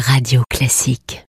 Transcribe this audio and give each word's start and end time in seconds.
Radio 0.00 0.44
Classique. 0.48 1.26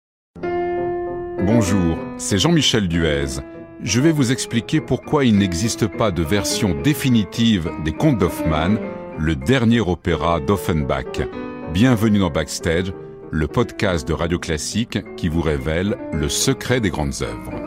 Bonjour, 1.44 1.98
c'est 2.18 2.38
Jean-Michel 2.38 2.86
Duez. 2.86 3.40
Je 3.82 4.00
vais 4.00 4.12
vous 4.12 4.30
expliquer 4.30 4.80
pourquoi 4.80 5.24
il 5.24 5.36
n'existe 5.38 5.88
pas 5.88 6.12
de 6.12 6.22
version 6.22 6.80
définitive 6.80 7.68
des 7.84 7.90
Contes 7.90 8.18
d'Hoffmann, 8.18 8.78
le 9.18 9.34
dernier 9.34 9.80
opéra 9.80 10.38
d'Offenbach. 10.38 11.26
Bienvenue 11.74 12.20
dans 12.20 12.30
Backstage, 12.30 12.92
le 13.32 13.48
podcast 13.48 14.06
de 14.06 14.12
Radio 14.12 14.38
Classique 14.38 15.00
qui 15.16 15.28
vous 15.28 15.42
révèle 15.42 15.96
le 16.12 16.28
secret 16.28 16.80
des 16.80 16.90
grandes 16.90 17.22
œuvres. 17.22 17.59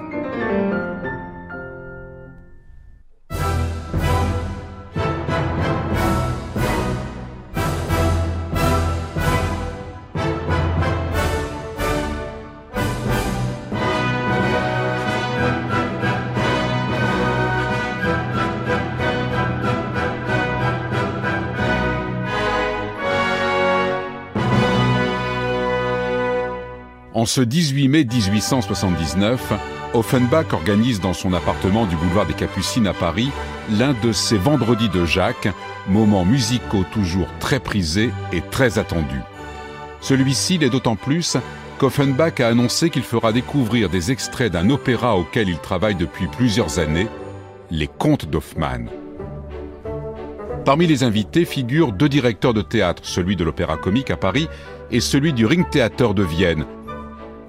En 27.23 27.25
ce 27.25 27.39
18 27.39 27.87
mai 27.87 28.03
1879, 28.03 29.53
Offenbach 29.93 30.51
organise 30.51 30.99
dans 30.99 31.13
son 31.13 31.31
appartement 31.31 31.85
du 31.85 31.95
boulevard 31.95 32.25
des 32.25 32.33
Capucines 32.33 32.85
à 32.85 32.93
Paris 32.93 33.29
l'un 33.71 33.95
de 34.03 34.11
ses 34.11 34.37
vendredis 34.37 34.89
de 34.89 35.05
Jacques, 35.05 35.47
moments 35.87 36.25
musicaux 36.25 36.83
toujours 36.91 37.29
très 37.39 37.61
prisés 37.61 38.09
et 38.33 38.41
très 38.41 38.77
attendus. 38.77 39.21
Celui-ci 40.01 40.57
l'est 40.57 40.69
d'autant 40.69 40.97
plus 40.97 41.37
qu'Offenbach 41.77 42.41
a 42.41 42.49
annoncé 42.49 42.89
qu'il 42.89 43.03
fera 43.03 43.31
découvrir 43.31 43.89
des 43.89 44.11
extraits 44.11 44.51
d'un 44.51 44.69
opéra 44.69 45.15
auquel 45.15 45.47
il 45.47 45.59
travaille 45.59 45.95
depuis 45.95 46.27
plusieurs 46.27 46.77
années, 46.77 47.07
Les 47.71 47.87
Contes 47.87 48.25
d'Hoffmann. 48.25 48.89
Parmi 50.65 50.87
les 50.87 51.05
invités 51.05 51.45
figurent 51.45 51.93
deux 51.93 52.09
directeurs 52.09 52.53
de 52.53 52.61
théâtre, 52.61 53.03
celui 53.05 53.37
de 53.37 53.45
l'Opéra 53.45 53.77
Comique 53.77 54.11
à 54.11 54.17
Paris 54.17 54.49
et 54.91 54.99
celui 54.99 55.31
du 55.31 55.45
Ringtheater 55.45 56.13
de 56.13 56.23
Vienne, 56.23 56.65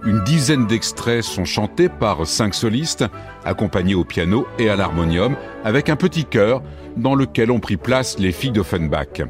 une 0.06 0.22
dizaine 0.22 0.66
d'extraits 0.66 1.22
sont 1.22 1.44
chantés 1.44 1.88
par 1.88 2.26
cinq 2.26 2.54
solistes, 2.54 3.04
accompagnés 3.44 3.94
au 3.94 4.04
piano 4.04 4.46
et 4.58 4.68
à 4.68 4.76
l'harmonium, 4.76 5.34
avec 5.64 5.88
un 5.88 5.96
petit 5.96 6.24
chœur 6.26 6.62
dans 6.96 7.14
lequel 7.14 7.50
ont 7.50 7.60
pris 7.60 7.76
place 7.76 8.18
les 8.18 8.32
filles 8.32 8.52
d'Offenbach. 8.52 9.22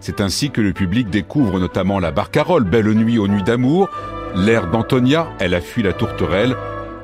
C'est 0.00 0.20
ainsi 0.20 0.50
que 0.50 0.60
le 0.60 0.72
public 0.72 1.10
découvre 1.10 1.58
notamment 1.58 1.98
la 1.98 2.10
barcarolle 2.10 2.64
Belle 2.64 2.92
nuit 2.92 3.18
aux 3.18 3.28
nuits 3.28 3.42
d'amour, 3.42 3.90
l'air 4.34 4.70
d'Antonia 4.70 5.28
Elle 5.40 5.54
a 5.54 5.60
fui 5.60 5.82
la 5.82 5.92
tourterelle, 5.92 6.56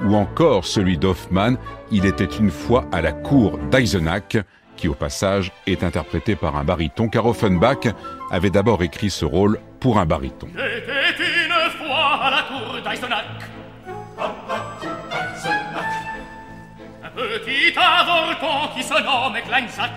ou 0.04 0.14
encore 0.14 0.64
celui 0.64 0.96
d'Hoffmann 0.96 1.58
Il 1.90 2.06
était 2.06 2.24
une 2.24 2.50
fois 2.50 2.86
à 2.90 3.02
la 3.02 3.12
cour 3.12 3.58
d'Eisenach, 3.70 4.38
qui 4.76 4.88
au 4.88 4.94
passage 4.94 5.52
est 5.66 5.84
interprété 5.84 6.36
par 6.36 6.56
un 6.56 6.64
baryton, 6.64 7.08
car 7.08 7.26
Offenbach 7.26 7.88
avait 8.30 8.50
d'abord 8.50 8.82
écrit 8.82 9.10
ce 9.10 9.26
rôle 9.26 9.58
pour 9.78 9.98
un 9.98 10.06
baryton. 10.06 10.48
à 12.20 12.30
la 12.30 12.42
tour 12.42 12.80
d'Eisenach. 12.82 13.24
Un 17.04 17.10
petit 17.10 17.74
avorton 17.76 18.68
qui 18.74 18.82
se 18.82 18.94
nomme 18.94 19.40
Kleinsack. 19.46 19.90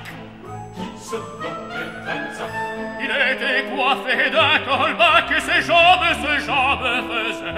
Qui 0.75 0.89
se 1.03 1.15
nomme 1.15 1.73
Kleinsack. 2.03 2.53
Il 3.01 3.11
était 3.11 3.63
coiffé 3.75 4.29
d'un 4.29 4.59
colbac 4.59 5.31
et 5.35 5.41
ses 5.41 5.61
jambes, 5.61 6.05
ses 6.21 6.39
jambes 6.45 6.87
faisaient. 7.09 7.51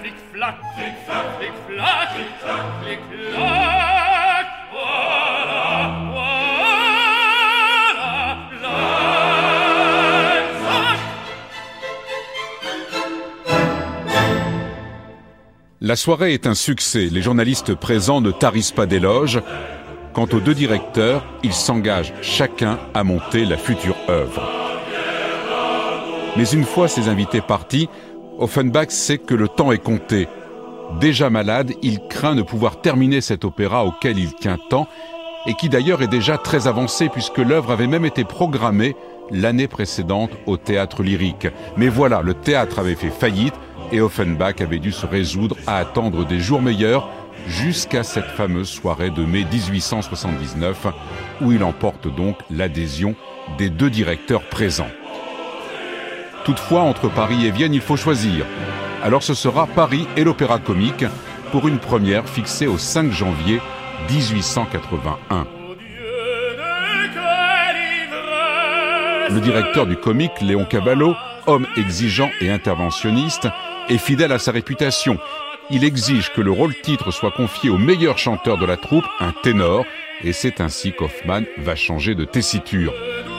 Flic-flac, 0.00 0.56
flic-flac, 0.76 1.26
flic-flac, 1.38 2.08
flic-flac, 2.14 2.60
flic-flac. 2.82 3.97
La 15.80 15.94
soirée 15.94 16.34
est 16.34 16.48
un 16.48 16.54
succès. 16.54 17.08
Les 17.08 17.22
journalistes 17.22 17.72
présents 17.72 18.20
ne 18.20 18.32
tarissent 18.32 18.72
pas 18.72 18.86
d'éloges. 18.86 19.40
Quant 20.12 20.26
aux 20.32 20.40
deux 20.40 20.54
directeurs, 20.54 21.24
ils 21.44 21.52
s'engagent 21.52 22.12
chacun 22.20 22.80
à 22.94 23.04
monter 23.04 23.44
la 23.44 23.56
future 23.56 23.94
œuvre. 24.08 24.42
Mais 26.36 26.48
une 26.48 26.64
fois 26.64 26.88
ces 26.88 27.08
invités 27.08 27.40
partis, 27.40 27.88
Offenbach 28.40 28.90
sait 28.90 29.18
que 29.18 29.36
le 29.36 29.46
temps 29.46 29.70
est 29.70 29.78
compté. 29.78 30.26
Déjà 30.98 31.30
malade, 31.30 31.72
il 31.80 32.00
craint 32.08 32.34
de 32.34 32.42
pouvoir 32.42 32.80
terminer 32.80 33.20
cet 33.20 33.44
opéra 33.44 33.84
auquel 33.84 34.18
il 34.18 34.34
tient 34.34 34.58
tant 34.70 34.88
et 35.46 35.54
qui 35.54 35.68
d'ailleurs 35.68 36.02
est 36.02 36.08
déjà 36.08 36.38
très 36.38 36.66
avancé 36.66 37.08
puisque 37.08 37.38
l'œuvre 37.38 37.70
avait 37.70 37.86
même 37.86 38.04
été 38.04 38.24
programmée 38.24 38.96
l'année 39.30 39.68
précédente 39.68 40.32
au 40.46 40.56
théâtre 40.56 41.04
lyrique. 41.04 41.46
Mais 41.76 41.88
voilà, 41.88 42.20
le 42.20 42.34
théâtre 42.34 42.80
avait 42.80 42.96
fait 42.96 43.10
faillite 43.10 43.54
et 43.92 44.00
Offenbach 44.00 44.60
avait 44.60 44.78
dû 44.78 44.92
se 44.92 45.06
résoudre 45.06 45.56
à 45.66 45.76
attendre 45.76 46.24
des 46.24 46.40
jours 46.40 46.62
meilleurs 46.62 47.08
jusqu'à 47.46 48.02
cette 48.02 48.26
fameuse 48.26 48.68
soirée 48.68 49.10
de 49.10 49.24
mai 49.24 49.44
1879 49.50 50.86
où 51.40 51.52
il 51.52 51.62
emporte 51.64 52.14
donc 52.14 52.36
l'adhésion 52.50 53.14
des 53.56 53.70
deux 53.70 53.90
directeurs 53.90 54.42
présents. 54.42 54.90
Toutefois, 56.44 56.80
entre 56.80 57.08
Paris 57.08 57.46
et 57.46 57.50
Vienne, 57.50 57.74
il 57.74 57.80
faut 57.80 57.96
choisir. 57.96 58.46
Alors 59.02 59.22
ce 59.22 59.34
sera 59.34 59.66
Paris 59.66 60.06
et 60.16 60.24
l'Opéra 60.24 60.58
Comique 60.58 61.04
pour 61.52 61.68
une 61.68 61.78
première 61.78 62.28
fixée 62.28 62.66
au 62.66 62.78
5 62.78 63.12
janvier 63.12 63.60
1881. 64.10 65.40
Au 65.40 65.74
Dieu 65.74 65.86
de 67.02 67.14
quelle 67.14 67.76
ivresse 68.06 69.34
Le 69.34 69.40
directeur 69.40 69.86
du 69.86 69.96
comique, 69.96 70.40
Léon 70.40 70.64
Cavallo, 70.64 71.14
homme 71.46 71.66
exigeant 71.76 72.30
et 72.40 72.50
interventionniste, 72.50 73.48
est 73.88 73.98
fidèle 73.98 74.32
à 74.32 74.38
sa 74.38 74.52
réputation. 74.52 75.18
Il 75.70 75.84
exige 75.84 76.32
que 76.32 76.40
le 76.40 76.50
rôle-titre 76.50 77.10
soit 77.10 77.30
confié 77.30 77.70
au 77.70 77.78
meilleur 77.78 78.18
chanteur 78.18 78.58
de 78.58 78.66
la 78.66 78.76
troupe, 78.76 79.04
un 79.20 79.32
ténor, 79.42 79.84
et 80.24 80.32
c'est 80.32 80.60
ainsi 80.60 80.92
qu'Hoffmann 80.92 81.44
va 81.58 81.76
changer 81.76 82.14
de 82.14 82.24
tessiture. 82.24 82.92
et. 82.94 83.32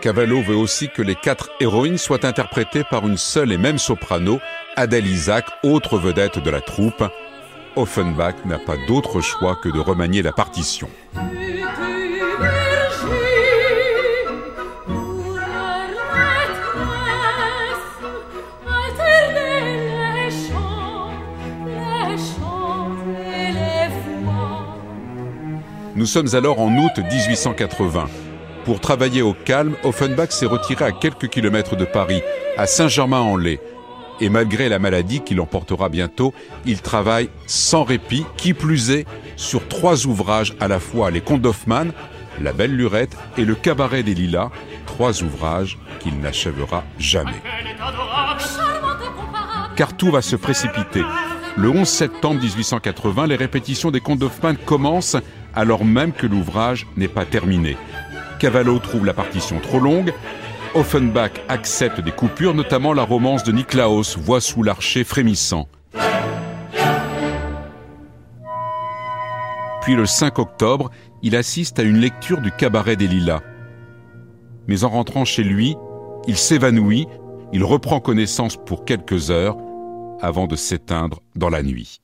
Cavallo 0.00 0.42
veut 0.42 0.56
aussi 0.56 0.90
que 0.90 1.00
les 1.00 1.14
quatre 1.14 1.50
héroïnes 1.60 1.96
soient 1.96 2.26
interprétées 2.26 2.84
par 2.90 3.06
une 3.06 3.16
seule 3.16 3.52
et 3.52 3.56
même 3.56 3.78
soprano, 3.78 4.38
Adèle 4.76 5.06
Isaac, 5.06 5.46
autre 5.62 5.98
vedette 5.98 6.38
de 6.38 6.50
la 6.50 6.60
troupe. 6.60 7.04
Offenbach 7.76 8.34
n'a 8.44 8.58
pas 8.58 8.76
d'autre 8.86 9.20
choix 9.20 9.56
que 9.62 9.70
de 9.70 9.80
remanier 9.80 10.20
la 10.20 10.32
partition. 10.32 10.90
Nous 25.96 26.06
sommes 26.06 26.34
alors 26.34 26.60
en 26.60 26.76
août 26.76 26.98
1880. 26.98 28.08
Pour 28.64 28.80
travailler 28.80 29.22
au 29.22 29.32
calme, 29.32 29.76
Offenbach 29.84 30.32
s'est 30.32 30.44
retiré 30.46 30.84
à 30.84 30.90
quelques 30.90 31.28
kilomètres 31.28 31.76
de 31.76 31.84
Paris, 31.84 32.20
à 32.56 32.66
Saint-Germain-en-Laye. 32.66 33.60
Et 34.20 34.28
malgré 34.28 34.68
la 34.68 34.80
maladie 34.80 35.20
qui 35.20 35.34
l'emportera 35.34 35.88
bientôt, 35.88 36.34
il 36.66 36.80
travaille 36.80 37.30
sans 37.46 37.84
répit, 37.84 38.26
qui 38.36 38.54
plus 38.54 38.90
est, 38.90 39.06
sur 39.36 39.68
trois 39.68 40.06
ouvrages 40.06 40.56
à 40.58 40.66
la 40.66 40.80
fois, 40.80 41.12
les 41.12 41.20
Contes 41.20 41.42
d'Hoffmann, 41.42 41.92
La 42.40 42.52
Belle 42.52 42.74
Lurette 42.74 43.16
et 43.36 43.44
Le 43.44 43.54
Cabaret 43.54 44.02
des 44.02 44.14
Lilas, 44.14 44.50
trois 44.86 45.22
ouvrages 45.22 45.78
qu'il 46.00 46.18
n'achèvera 46.18 46.82
jamais. 46.98 47.40
Car 49.76 49.96
tout 49.96 50.10
va 50.10 50.22
se 50.22 50.34
précipiter. 50.34 51.02
Le 51.56 51.68
11 51.68 51.86
septembre 51.86 52.40
1880, 52.40 53.28
les 53.28 53.36
répétitions 53.36 53.92
des 53.92 54.00
Contes 54.00 54.18
d'Hoffmann 54.18 54.56
commencent 54.56 55.16
alors 55.54 55.84
même 55.84 56.12
que 56.12 56.26
l'ouvrage 56.26 56.86
n'est 56.96 57.08
pas 57.08 57.24
terminé. 57.24 57.76
Cavallo 58.38 58.78
trouve 58.78 59.06
la 59.06 59.14
partition 59.14 59.60
trop 59.60 59.78
longue. 59.78 60.12
Offenbach 60.74 61.32
accepte 61.48 62.00
des 62.00 62.10
coupures, 62.10 62.54
notamment 62.54 62.92
la 62.92 63.04
romance 63.04 63.44
de 63.44 63.52
Niklaus, 63.52 64.18
Voix 64.18 64.40
sous 64.40 64.62
l'archer 64.62 65.04
frémissant. 65.04 65.68
Puis 69.82 69.94
le 69.94 70.06
5 70.06 70.38
octobre, 70.38 70.90
il 71.22 71.36
assiste 71.36 71.78
à 71.78 71.82
une 71.82 71.98
lecture 71.98 72.40
du 72.40 72.50
cabaret 72.50 72.96
des 72.96 73.06
Lilas. 73.06 73.42
Mais 74.66 74.82
en 74.82 74.88
rentrant 74.88 75.24
chez 75.24 75.44
lui, 75.44 75.76
il 76.26 76.36
s'évanouit, 76.36 77.06
il 77.52 77.62
reprend 77.64 78.00
connaissance 78.00 78.56
pour 78.56 78.84
quelques 78.84 79.30
heures 79.30 79.56
avant 80.20 80.46
de 80.46 80.56
s'éteindre 80.56 81.20
dans 81.36 81.50
la 81.50 81.62
nuit. 81.62 82.00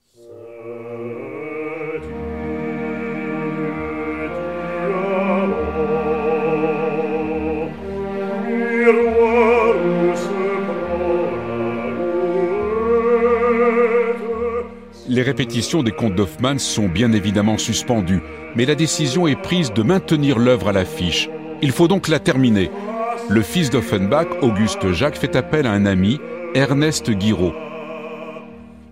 Les 15.10 15.22
répétitions 15.22 15.82
des 15.82 15.90
contes 15.90 16.14
d'Hoffmann 16.14 16.60
sont 16.60 16.86
bien 16.86 17.10
évidemment 17.10 17.58
suspendues, 17.58 18.22
mais 18.54 18.64
la 18.64 18.76
décision 18.76 19.26
est 19.26 19.34
prise 19.34 19.72
de 19.72 19.82
maintenir 19.82 20.38
l'œuvre 20.38 20.68
à 20.68 20.72
l'affiche. 20.72 21.28
Il 21.62 21.72
faut 21.72 21.88
donc 21.88 22.06
la 22.06 22.20
terminer. 22.20 22.70
Le 23.28 23.42
fils 23.42 23.70
d'Offenbach, 23.70 24.28
Auguste 24.40 24.92
Jacques, 24.92 25.18
fait 25.18 25.34
appel 25.34 25.66
à 25.66 25.72
un 25.72 25.84
ami, 25.84 26.20
Ernest 26.54 27.10
Guiraud. 27.10 27.52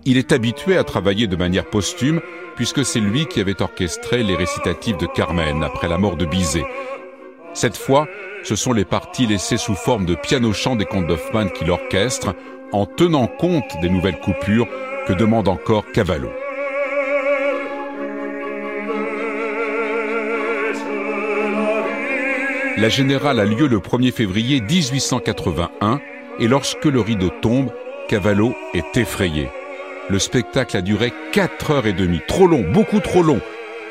Il 0.03 0.17
est 0.17 0.33
habitué 0.33 0.75
à 0.75 0.83
travailler 0.83 1.27
de 1.27 1.37
manière 1.37 1.69
posthume, 1.69 2.19
puisque 2.57 2.83
c'est 2.83 2.99
lui 2.99 3.25
qui 3.25 3.39
avait 3.39 3.61
orchestré 3.61 4.21
les 4.21 4.35
récitatifs 4.35 4.97
de 4.97 5.05
Carmen 5.05 5.63
après 5.63 5.87
la 5.87 5.97
mort 5.97 6.17
de 6.17 6.25
Bizet. 6.25 6.65
Cette 7.53 7.77
fois, 7.77 8.09
ce 8.43 8.57
sont 8.57 8.73
les 8.73 8.83
parties 8.83 9.25
laissées 9.25 9.55
sous 9.55 9.73
forme 9.73 10.05
de 10.05 10.15
piano-chant 10.15 10.75
des 10.75 10.83
contes 10.83 11.07
d'Hoffmann 11.07 11.49
qui 11.49 11.63
l'orchestrent, 11.63 12.35
en 12.73 12.85
tenant 12.85 13.27
compte 13.27 13.79
des 13.81 13.89
nouvelles 13.89 14.19
coupures 14.19 14.67
demande 15.13 15.47
encore 15.47 15.85
Cavallo. 15.91 16.29
La 22.77 22.89
générale 22.89 23.39
a 23.39 23.45
lieu 23.45 23.67
le 23.67 23.79
1er 23.79 24.13
février 24.13 24.61
1881 24.61 25.99
et 26.39 26.47
lorsque 26.47 26.85
le 26.85 27.01
rideau 27.01 27.29
tombe, 27.41 27.71
Cavallo 28.07 28.55
est 28.73 28.95
effrayé. 28.95 29.49
Le 30.09 30.17
spectacle 30.17 30.77
a 30.77 30.81
duré 30.81 31.11
4 31.33 31.71
heures 31.71 31.87
et 31.87 31.93
demie, 31.93 32.21
trop 32.27 32.47
long, 32.47 32.63
beaucoup 32.71 32.99
trop 32.99 33.21
long. 33.21 33.41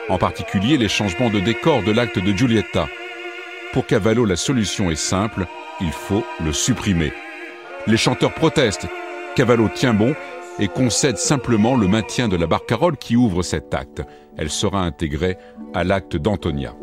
En 0.08 0.16
particulier 0.16 0.78
les 0.78 0.88
changements 0.88 1.28
de 1.28 1.38
décor 1.38 1.82
de 1.82 1.92
l'acte 1.92 2.18
de 2.18 2.32
Giulietta. 2.32 2.88
Pour 3.72 3.86
Cavallo, 3.86 4.24
la 4.24 4.36
solution 4.36 4.90
est 4.90 4.96
simple, 4.96 5.46
il 5.80 5.92
faut 5.92 6.24
le 6.42 6.52
supprimer. 6.52 7.12
Les 7.86 7.98
chanteurs 7.98 8.32
protestent. 8.32 8.86
Cavallo 9.36 9.68
tient 9.68 9.92
bon 9.92 10.14
et 10.58 10.68
concède 10.68 11.18
simplement 11.18 11.76
le 11.76 11.88
maintien 11.88 12.28
de 12.28 12.36
la 12.36 12.46
barcarolle 12.46 12.96
qui 12.96 13.16
ouvre 13.16 13.42
cet 13.42 13.74
acte. 13.74 14.02
Elle 14.36 14.50
sera 14.50 14.82
intégrée 14.82 15.36
à 15.74 15.84
l'acte 15.84 16.16
d'Antonia. 16.16 16.74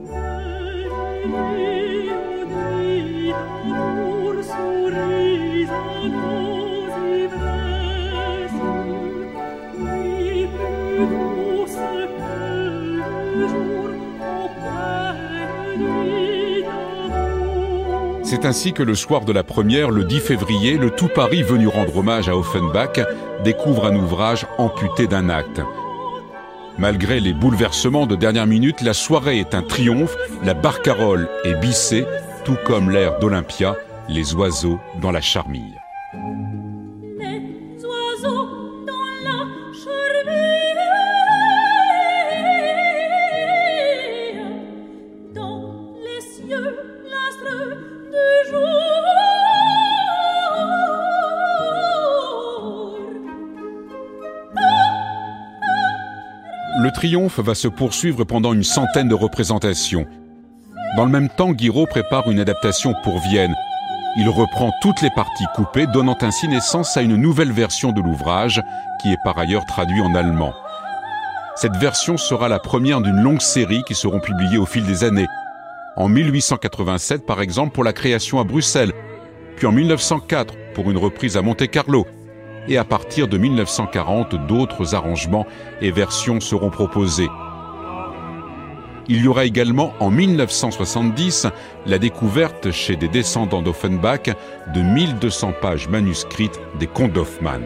C'est 18.25 18.43
ainsi 18.43 18.73
que 18.73 18.81
le 18.81 18.95
soir 18.95 19.23
de 19.23 19.31
la 19.31 19.43
première, 19.43 19.91
le 19.91 20.03
10 20.03 20.19
février, 20.19 20.79
le 20.79 20.89
tout 20.89 21.09
Paris 21.09 21.43
venu 21.43 21.67
rendre 21.67 21.97
hommage 21.97 22.27
à 22.27 22.35
Offenbach 22.35 22.99
découvre 23.43 23.85
un 23.85 23.95
ouvrage 23.95 24.47
amputé 24.57 25.05
d'un 25.05 25.29
acte. 25.29 25.61
Malgré 26.79 27.19
les 27.19 27.33
bouleversements 27.33 28.07
de 28.07 28.15
dernière 28.15 28.47
minute, 28.47 28.81
la 28.81 28.93
soirée 28.93 29.37
est 29.37 29.53
un 29.53 29.61
triomphe, 29.61 30.17
la 30.43 30.55
barcarolle 30.55 31.29
est 31.43 31.53
bissée, 31.53 32.05
tout 32.43 32.57
comme 32.65 32.89
l'air 32.89 33.19
d'Olympia, 33.19 33.75
les 34.09 34.33
oiseaux 34.33 34.79
dans 34.99 35.11
la 35.11 35.21
charmille. 35.21 35.79
Triomphe 56.95 57.39
va 57.39 57.53
se 57.53 57.67
poursuivre 57.67 58.23
pendant 58.23 58.53
une 58.53 58.63
centaine 58.63 59.09
de 59.09 59.13
représentations. 59.13 60.07
Dans 60.95 61.03
le 61.03 61.11
même 61.11 61.27
temps, 61.29 61.51
Guiraud 61.51 61.87
prépare 61.87 62.31
une 62.31 62.39
adaptation 62.39 62.95
pour 63.03 63.19
Vienne. 63.19 63.53
Il 64.17 64.29
reprend 64.29 64.71
toutes 64.81 65.01
les 65.01 65.09
parties 65.09 65.45
coupées, 65.53 65.87
donnant 65.87 66.17
ainsi 66.21 66.47
naissance 66.47 66.95
à 66.95 67.01
une 67.01 67.17
nouvelle 67.17 67.51
version 67.51 67.91
de 67.91 68.01
l'ouvrage, 68.01 68.61
qui 69.01 69.11
est 69.11 69.17
par 69.25 69.37
ailleurs 69.37 69.65
traduit 69.65 69.99
en 69.99 70.15
allemand. 70.15 70.53
Cette 71.57 71.75
version 71.75 72.15
sera 72.15 72.47
la 72.47 72.59
première 72.59 73.01
d'une 73.01 73.21
longue 73.21 73.41
série 73.41 73.83
qui 73.83 73.93
seront 73.93 74.21
publiées 74.21 74.57
au 74.57 74.65
fil 74.65 74.85
des 74.85 75.03
années. 75.03 75.27
En 75.97 76.07
1887, 76.07 77.25
par 77.25 77.41
exemple, 77.41 77.73
pour 77.73 77.83
la 77.83 77.93
création 77.93 78.39
à 78.39 78.45
Bruxelles, 78.45 78.93
puis 79.57 79.67
en 79.67 79.73
1904 79.73 80.53
pour 80.73 80.89
une 80.89 80.97
reprise 80.97 81.35
à 81.35 81.41
Monte-Carlo, 81.41 82.07
et 82.67 82.77
à 82.77 82.83
partir 82.83 83.27
de 83.27 83.37
1940, 83.37 84.47
d'autres 84.47 84.95
arrangements 84.95 85.45
et 85.81 85.91
versions 85.91 86.39
seront 86.39 86.69
proposés. 86.69 87.29
Il 89.07 89.23
y 89.23 89.27
aura 89.27 89.45
également 89.45 89.93
en 89.99 90.09
1970 90.09 91.47
la 91.85 91.99
découverte 91.99 92.71
chez 92.71 92.95
des 92.95 93.07
descendants 93.07 93.61
d'Offenbach 93.61 94.33
de 94.73 94.81
1200 94.81 95.53
pages 95.61 95.87
manuscrites 95.87 96.59
des 96.79 96.87
contes 96.87 97.13
d'Hoffmann. 97.13 97.61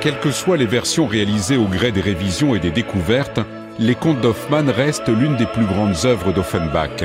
Quelles 0.00 0.20
que 0.20 0.30
soient 0.30 0.56
les 0.56 0.66
versions 0.66 1.06
réalisées 1.06 1.56
au 1.56 1.66
gré 1.66 1.90
des 1.92 2.00
révisions 2.00 2.54
et 2.54 2.60
des 2.60 2.70
découvertes, 2.70 3.40
les 3.78 3.94
contes 3.94 4.20
d'Hoffmann 4.20 4.70
restent 4.70 5.08
l'une 5.08 5.36
des 5.36 5.46
plus 5.46 5.66
grandes 5.66 6.06
œuvres 6.06 6.32
d'Offenbach. 6.32 7.04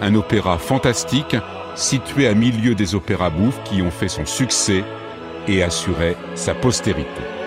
Un 0.00 0.14
opéra 0.14 0.58
fantastique 0.58 1.36
situé 1.78 2.26
à 2.26 2.34
milieu 2.34 2.74
des 2.74 2.94
opéras 2.94 3.30
bouffes 3.30 3.62
qui 3.64 3.80
ont 3.82 3.90
fait 3.90 4.08
son 4.08 4.26
succès 4.26 4.82
et 5.46 5.62
assuré 5.62 6.16
sa 6.34 6.52
postérité. 6.52 7.37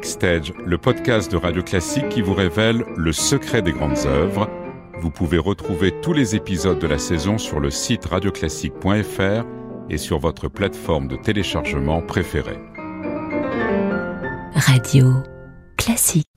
Backstage, 0.00 0.54
le 0.64 0.78
podcast 0.78 1.30
de 1.30 1.36
Radio 1.36 1.62
Classique 1.62 2.08
qui 2.08 2.22
vous 2.22 2.32
révèle 2.32 2.86
le 2.96 3.12
secret 3.12 3.60
des 3.60 3.72
grandes 3.72 4.06
œuvres. 4.06 4.48
Vous 4.98 5.10
pouvez 5.10 5.36
retrouver 5.36 5.92
tous 6.00 6.14
les 6.14 6.34
épisodes 6.34 6.78
de 6.78 6.86
la 6.86 6.96
saison 6.96 7.36
sur 7.36 7.60
le 7.60 7.68
site 7.68 8.06
radioclassique.fr 8.06 9.44
et 9.90 9.98
sur 9.98 10.18
votre 10.18 10.48
plateforme 10.48 11.06
de 11.06 11.16
téléchargement 11.16 12.00
préférée. 12.00 12.58
Radio 14.54 15.12
Classique 15.76 16.29